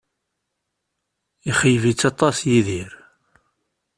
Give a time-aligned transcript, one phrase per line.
[1.49, 2.91] Ixeyyeb-itt aṭas Yidir